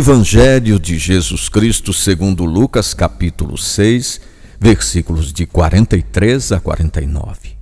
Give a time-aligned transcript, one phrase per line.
[0.00, 4.18] Evangelho de Jesus Cristo segundo Lucas capítulo 6,
[4.58, 7.54] versículos de 43 a 49.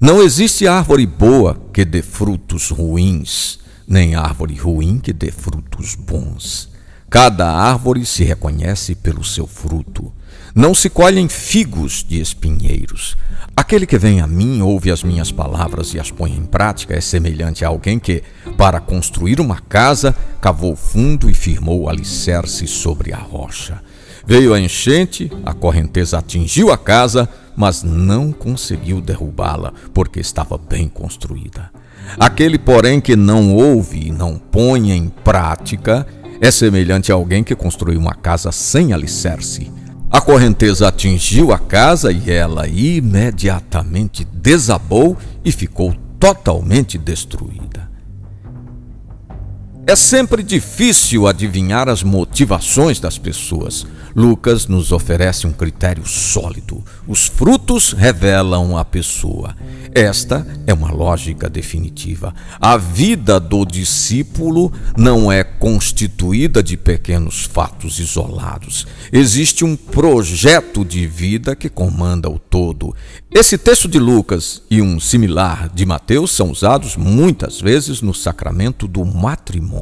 [0.00, 6.69] Não existe árvore boa que dê frutos ruins, nem árvore ruim que dê frutos bons.
[7.10, 10.12] Cada árvore se reconhece pelo seu fruto.
[10.54, 13.16] Não se colhem figos de espinheiros.
[13.56, 17.00] Aquele que vem a mim, ouve as minhas palavras e as põe em prática, é
[17.00, 18.22] semelhante a alguém que,
[18.56, 23.82] para construir uma casa, cavou fundo e firmou o alicerce sobre a rocha.
[24.24, 30.88] Veio a enchente, a correnteza atingiu a casa, mas não conseguiu derrubá-la, porque estava bem
[30.88, 31.72] construída.
[32.18, 36.06] Aquele, porém, que não ouve e não põe em prática,
[36.40, 39.70] é semelhante a alguém que construiu uma casa sem alicerce.
[40.10, 47.89] A correnteza atingiu a casa e ela imediatamente desabou e ficou totalmente destruída.
[49.90, 53.84] É sempre difícil adivinhar as motivações das pessoas.
[54.14, 56.84] Lucas nos oferece um critério sólido.
[57.08, 59.56] Os frutos revelam a pessoa.
[59.92, 62.32] Esta é uma lógica definitiva.
[62.60, 68.86] A vida do discípulo não é constituída de pequenos fatos isolados.
[69.12, 72.94] Existe um projeto de vida que comanda o todo.
[73.32, 78.86] Esse texto de Lucas e um similar de Mateus são usados muitas vezes no sacramento
[78.86, 79.79] do matrimônio.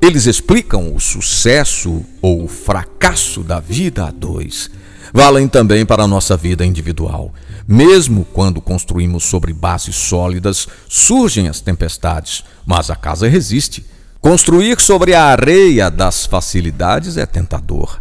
[0.00, 4.70] Eles explicam o sucesso ou o fracasso da vida a dois.
[5.14, 7.32] Valem também para a nossa vida individual.
[7.66, 13.86] Mesmo quando construímos sobre bases sólidas, surgem as tempestades, mas a casa resiste.
[14.20, 18.00] Construir sobre a areia das facilidades é tentador,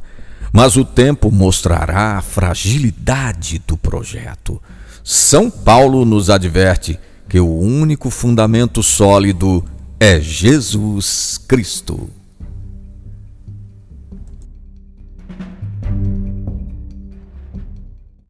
[0.52, 4.62] mas o tempo mostrará a fragilidade do projeto.
[5.04, 7.00] São Paulo nos adverte
[7.30, 9.64] que o único fundamento sólido
[10.04, 12.10] é Jesus Cristo.